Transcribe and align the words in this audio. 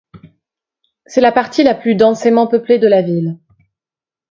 C'est 1.05 1.21
la 1.21 1.31
partie 1.31 1.61
la 1.63 1.75
plus 1.75 1.93
densément 1.93 2.47
peuplée 2.47 2.79
de 2.79 2.87
la 2.87 3.03
ville. 3.03 3.37